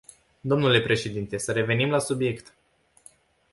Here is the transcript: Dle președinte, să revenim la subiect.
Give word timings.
Dle 0.43 0.81
președinte, 0.81 1.37
să 1.37 1.51
revenim 1.51 1.89
la 1.89 1.99
subiect. 1.99 2.55